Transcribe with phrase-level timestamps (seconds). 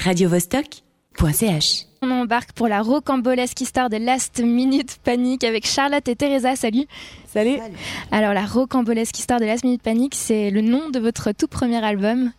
[0.00, 1.86] radiovostok.ch.
[2.02, 6.56] On embarque pour la rocambolesque histoire de Last Minute Panic avec Charlotte et Teresa.
[6.56, 6.86] Salut.
[7.26, 7.58] Salut.
[8.10, 11.84] Alors la rocambolesque histoire de Last Minute Panic, c'est le nom de votre tout premier
[11.84, 12.32] album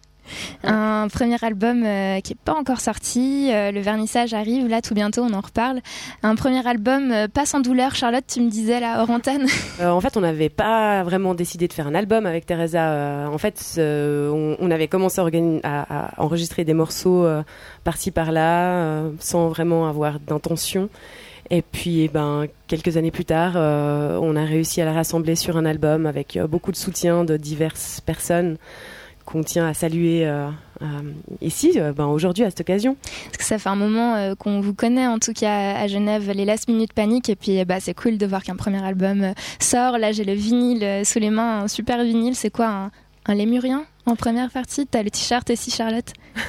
[0.63, 3.49] un premier album euh, qui n'est pas encore sorti.
[3.51, 5.81] Euh, le vernissage arrive là tout bientôt, on en reparle.
[6.23, 7.95] Un premier album euh, pas sans douleur.
[7.95, 9.47] Charlotte, tu me disais là hors antenne.
[9.83, 13.29] en fait, on n'avait pas vraiment décidé de faire un album avec Teresa.
[13.31, 15.21] en fait, on, avait commencé
[15.63, 17.27] à, enregistrer des morceaux
[17.83, 20.89] par-ci par-là, sans vraiment avoir d'intention.
[21.49, 25.57] Et puis, eh ben, quelques années plus tard, on a réussi à la rassembler sur
[25.57, 28.57] un album avec beaucoup de soutien de diverses personnes
[29.31, 30.49] qu'on tient à saluer euh,
[30.81, 30.85] euh,
[31.41, 32.97] ici, euh, ben, aujourd'hui, à cette occasion.
[33.25, 36.45] Parce que ça fait un moment qu'on vous connaît, en tout cas à Genève, les
[36.45, 39.97] Last Minute Panic, et puis bah, c'est cool de voir qu'un premier album sort.
[39.97, 42.35] Là, j'ai le vinyle sous les mains, un super vinyle.
[42.35, 42.91] C'est quoi un,
[43.25, 46.11] un lémurien en première partie, t'as le t-shirt et si Charlotte.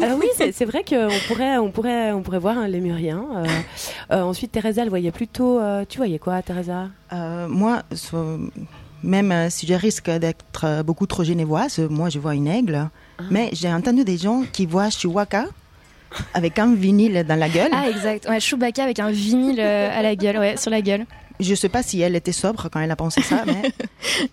[0.00, 3.24] Alors oui, c'est vrai qu'on pourrait, on pourrait, on pourrait voir un lémurien.
[4.10, 5.60] ensuite, Teresa, elle voyait plutôt.
[5.88, 6.88] tu voyais quoi, Teresa?
[7.12, 7.82] Moi,
[9.02, 12.88] même euh, si je risque d'être euh, beaucoup trop genevoise, moi je vois une aigle.
[13.18, 13.22] Ah.
[13.30, 15.46] Mais j'ai entendu des gens qui voient Chewbacca
[16.34, 17.70] avec un vinyle dans la gueule.
[17.72, 21.06] Ah exact, ouais, Chewbacca avec un vinyle euh, à la gueule, ouais, sur la gueule.
[21.38, 23.62] Je sais pas si elle était sobre quand elle a pensé ça, mais...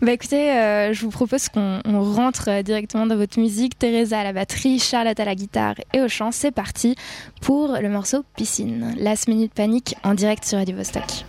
[0.00, 0.46] Bah écoutez,
[0.92, 3.78] je vous propose qu'on rentre directement dans votre musique.
[3.78, 6.32] Teresa à la batterie, Charlotte à la guitare et au chant.
[6.32, 6.96] C'est parti
[7.42, 8.94] pour le morceau Piscine.
[8.98, 11.24] Last Minute Panique en direct sur Radio Vostok.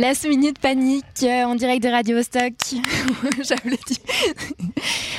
[0.00, 2.54] Last Minute Panique euh, en direct de Radio Stock.
[3.42, 4.00] J'avais dit.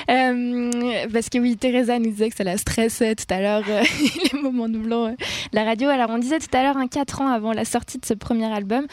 [0.10, 3.84] Euh, parce que oui, Teresa nous disait que ça la stressait tout à l'heure, euh,
[4.34, 5.16] les moments doublants
[5.54, 5.88] la radio.
[5.88, 8.52] Alors, on disait tout à l'heure, un 4 ans avant la sortie de ce premier
[8.52, 8.88] album.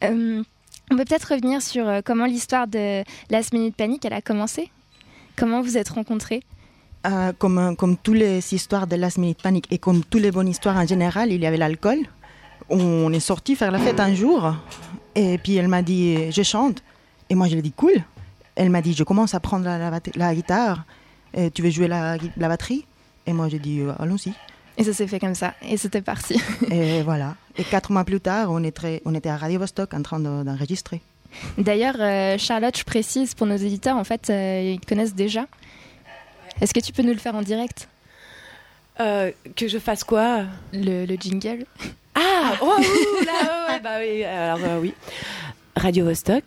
[0.00, 0.44] on
[0.88, 4.70] peut peut-être revenir sur comment l'histoire de Last Minute Panique, elle a commencé?
[5.36, 6.42] Comment vous êtes rencontrés?
[7.38, 10.76] Comme, comme toutes les histoires de Last Minute Panic et comme toutes les bonnes histoires
[10.76, 11.98] en général, il y avait l'alcool.
[12.70, 14.54] On est sorti faire la fête un jour
[15.14, 16.82] et puis elle m'a dit, je chante.
[17.30, 17.94] Et moi, je lui ai dit, cool.
[18.54, 20.84] Elle m'a dit, je commence à prendre la, guitare.
[21.34, 22.84] Et tu veux jouer la, batterie?
[23.26, 24.34] Et moi, j'ai dit, euh, allons-y.
[24.76, 25.54] Et ça s'est fait comme ça.
[25.62, 26.40] Et c'était parti.
[26.70, 27.36] et voilà.
[27.56, 31.00] Et quatre mois plus tard, on était, on était à Radio Vostok en train d'enregistrer.
[31.56, 35.46] D'ailleurs, euh, Charlotte, je précise pour nos éditeurs, en fait, euh, ils connaissent déjà.
[36.60, 37.88] Est-ce que tu peux nous le faire en direct?
[38.98, 40.44] Que je fasse quoi?
[40.72, 41.64] Le, le jingle
[42.60, 42.76] oh,
[43.24, 44.94] là, bah oui, alors euh, oui.
[45.76, 46.44] Radio Vostok,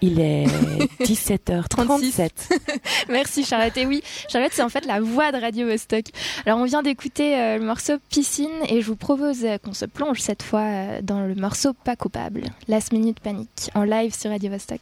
[0.00, 0.46] il est
[1.00, 2.30] 17h37.
[3.08, 3.76] Merci Charlotte.
[3.76, 6.06] Et oui, Charlotte, c'est en fait la voix de Radio Vostok.
[6.46, 9.86] Alors on vient d'écouter euh, le morceau Piscine et je vous propose euh, qu'on se
[9.86, 14.50] plonge cette fois dans le morceau Pas coupable, Last Minute Panique, en live sur Radio
[14.50, 14.80] Vostok.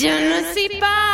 [0.00, 1.09] Je ne suis pas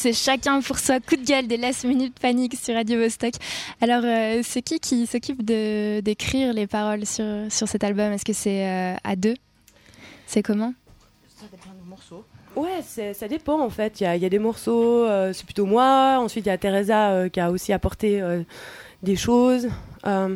[0.00, 3.34] c'est chacun pour soi, coup de gueule des Last Minute Panic sur Radio Vostok.
[3.82, 8.10] Alors, euh, c'est qui qui s'occupe d'écrire les paroles sur, sur cet album?
[8.12, 9.34] Est-ce que c'est euh, à deux?
[10.26, 10.72] C'est comment?
[11.36, 12.24] Ça dépend du morceau.
[12.56, 14.00] Ouais, c'est- ça dépend en fait.
[14.00, 16.18] Il y a, il y a des morceaux, euh, c'est plutôt moi.
[16.18, 18.42] Ensuite, il y a Teresa euh, qui a aussi apporté euh,
[19.02, 19.68] des choses.
[20.06, 20.34] Euh,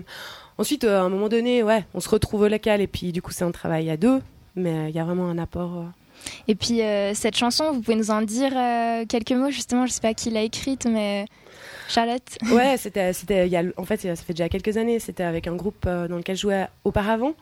[0.59, 3.23] ensuite, euh, à un moment donné, ouais, on se retrouve au local et puis du
[3.23, 4.21] coup, c'est un travail à deux.
[4.57, 5.87] Mais euh, il y a vraiment un apport.
[6.49, 9.93] Et puis, euh, cette chanson, vous pouvez nous en dire euh, quelques mots Justement, je
[9.93, 11.27] sais pas qui l'a écrite, mais
[11.89, 14.99] Charlotte Ouais, c'était, c'était, il y a, en fait, ça fait déjà quelques années.
[14.99, 17.33] C'était avec un groupe euh, dans lequel je jouais auparavant.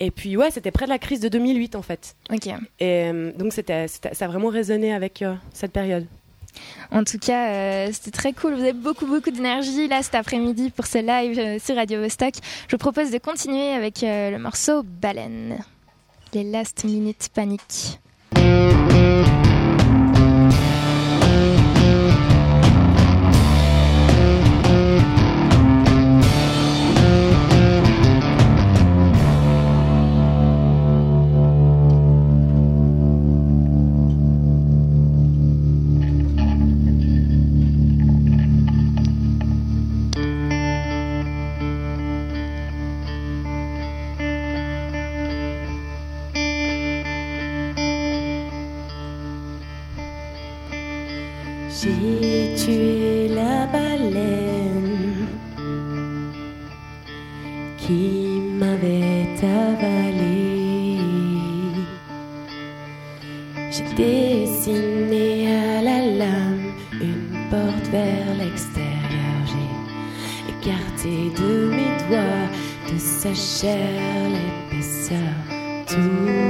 [0.00, 2.14] Et puis, ouais, c'était près de la crise de 2008 en fait.
[2.30, 2.48] Ok.
[2.80, 6.06] Et donc, c'était, c'était- ça a vraiment résonné avec euh, cette période.
[6.90, 8.54] En tout cas, euh, c'était très cool.
[8.54, 12.34] Vous avez beaucoup, beaucoup d'énergie là cet après-midi pour ce live euh, sur Radio Vostok.
[12.68, 15.58] Je vous propose de continuer avec le morceau Baleine.
[16.34, 17.98] Les Last Minute Panic.
[18.46, 19.45] Thank you.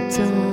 [0.09, 0.46] Tout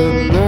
[0.00, 0.39] Comment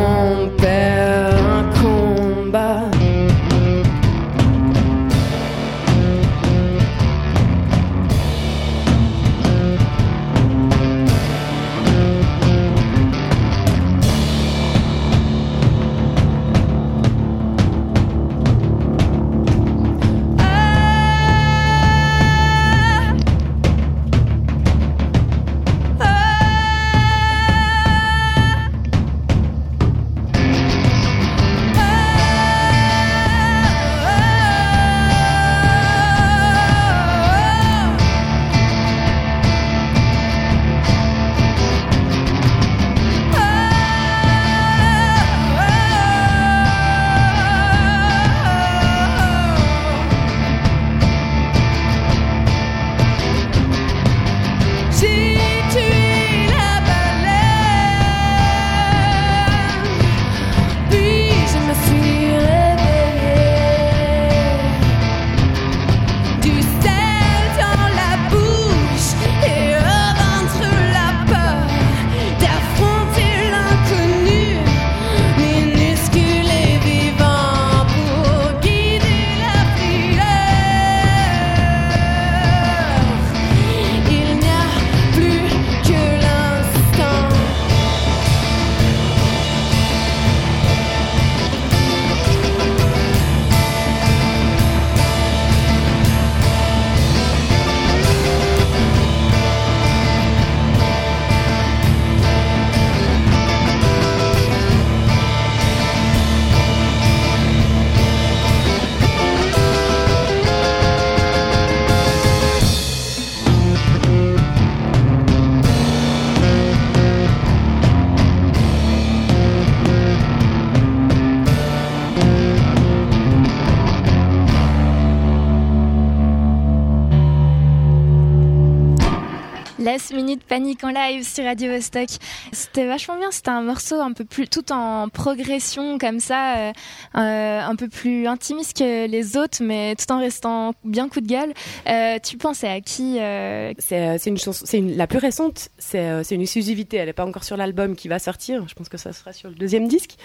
[130.49, 132.09] Panique en live sur Radio Vostok.
[132.53, 136.73] C'était vachement bien, c'était un morceau un peu plus tout en progression comme ça, euh,
[137.17, 141.27] euh, un peu plus intimiste que les autres, mais tout en restant bien coup de
[141.27, 141.53] gueule.
[141.89, 145.69] Euh, tu pensais à qui euh, C'est une chanson, c'est la plus récente.
[145.79, 146.97] C'est une exclusivité.
[146.99, 148.67] Elle n'est pas encore sur l'album qui va sortir.
[148.69, 150.17] Je pense que ça sera sur le deuxième disque.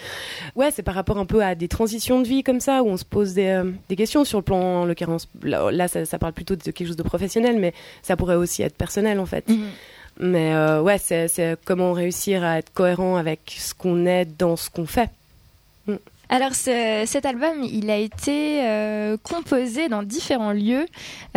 [0.55, 2.97] Ouais, c'est par rapport un peu à des transitions de vie comme ça où on
[2.97, 4.57] se pose des, des questions sur le plan.
[4.57, 8.17] En l'occurrence, là, là, ça, ça parle plutôt de quelque chose de professionnel, mais ça
[8.17, 9.45] pourrait aussi être personnel en fait.
[10.19, 14.55] Mais euh, ouais, c'est c'est comment réussir à être cohérent avec ce qu'on est dans
[14.55, 15.09] ce qu'on fait.
[16.29, 20.85] Alors cet album, il a été euh, composé dans différents lieux.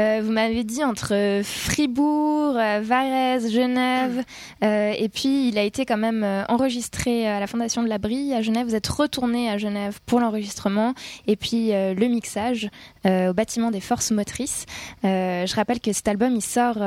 [0.00, 4.24] Euh, vous m'avez dit entre Fribourg, euh, Varese, Genève,
[4.62, 8.42] et puis il a été quand même enregistré à la Fondation de la Brie à
[8.42, 8.66] Genève.
[8.66, 10.94] Vous êtes retourné à Genève pour l'enregistrement
[11.26, 12.68] et puis le mixage
[13.04, 14.66] au bâtiment des Forces Motrices.
[15.02, 16.78] je rappelle que cet album, il sort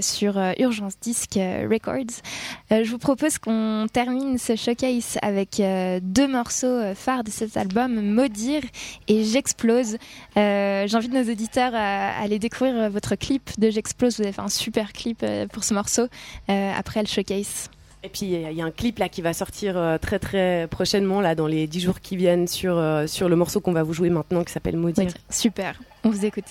[0.00, 2.22] sur Urgence Disc Records.
[2.70, 5.60] je vous propose qu'on termine ce showcase avec
[6.02, 8.62] deux morceaux phares de cette album Maudire
[9.08, 9.96] et J'explose.
[10.36, 14.16] Euh, j'invite nos auditeurs à, aller découvrir votre clip de J'explose.
[14.16, 16.02] Vous avez fait un super clip euh, pour ce morceau
[16.48, 17.70] euh, après le showcase.
[18.04, 21.34] Et puis il y a un clip là qui va sortir très très prochainement là
[21.34, 24.44] dans les dix jours qui viennent sur sur le morceau qu'on va vous jouer maintenant
[24.44, 25.10] qui s'appelle Maudire.
[25.28, 26.44] Super, on vous écoute.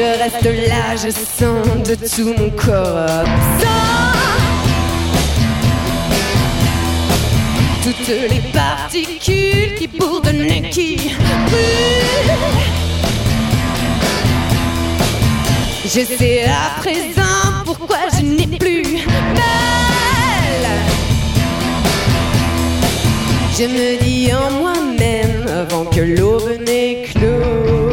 [0.00, 3.26] Je reste là, je sens de tout mon corps.
[7.82, 12.38] Toutes les particules qui bourdonnent, qui brûlent.
[15.84, 20.64] Je sais à présent pourquoi je n'ai plus mal.
[23.58, 27.89] Je me dis en moi-même avant que l'aube n'éclose.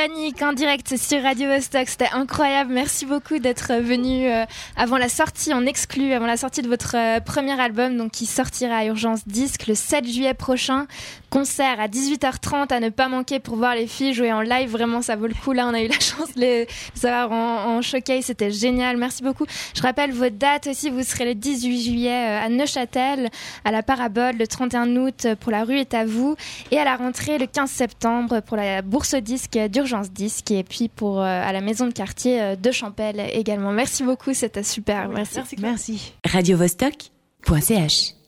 [0.00, 2.72] Panique en direct sur Radio Vostok, c'était incroyable.
[2.72, 6.96] Merci beaucoup d'être venu euh, avant la sortie en exclu, avant la sortie de votre
[6.96, 10.86] euh, premier album, donc qui sortira à Urgence Disque le 7 juillet prochain.
[11.30, 14.68] Concert à 18h30 à ne pas manquer pour voir les filles jouer en live.
[14.68, 15.52] Vraiment, ça vaut le coup.
[15.52, 16.66] Là, on a eu la chance de les
[17.04, 18.96] avoir en, en showcase, c'était génial.
[18.96, 19.46] Merci beaucoup.
[19.74, 20.90] Je rappelle vos dates aussi.
[20.90, 23.30] Vous serez le 18 juillet euh, à Neuchâtel,
[23.64, 26.36] à la Parabole, le 31 août pour La rue est à vous,
[26.70, 30.88] et à la rentrée le 15 septembre pour la bourse disque d'urgence disque, et puis
[30.88, 33.72] pour euh, à la maison de quartier euh, de Champel également.
[33.72, 35.08] Merci beaucoup, c'était super.
[35.08, 35.38] Merci.
[35.38, 35.56] Merci.
[35.60, 36.12] Merci.
[36.24, 38.19] radiovostok.ch